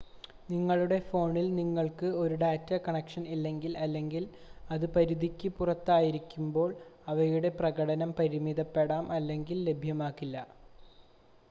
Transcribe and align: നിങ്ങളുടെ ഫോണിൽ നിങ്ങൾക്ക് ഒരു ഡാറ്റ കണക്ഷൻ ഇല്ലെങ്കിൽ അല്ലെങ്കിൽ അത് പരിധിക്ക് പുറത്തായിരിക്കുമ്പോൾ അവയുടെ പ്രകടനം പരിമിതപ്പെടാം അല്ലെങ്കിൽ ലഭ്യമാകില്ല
നിങ്ങളുടെ 0.49 0.97
ഫോണിൽ 1.09 1.47
നിങ്ങൾക്ക് 1.55 2.07
ഒരു 2.21 2.35
ഡാറ്റ 2.41 2.71
കണക്ഷൻ 2.85 3.25
ഇല്ലെങ്കിൽ 3.35 3.73
അല്ലെങ്കിൽ 3.79 4.23
അത് 4.69 4.85
പരിധിക്ക് 4.95 5.51
പുറത്തായിരിക്കുമ്പോൾ 5.59 6.69
അവയുടെ 7.07 7.51
പ്രകടനം 7.59 8.13
പരിമിതപ്പെടാം 8.19 9.07
അല്ലെങ്കിൽ 9.19 9.59
ലഭ്യമാകില്ല 9.69 10.35